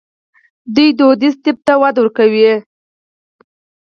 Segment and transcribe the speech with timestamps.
[0.73, 2.51] دوی دودیز طب ته وده ورکوي.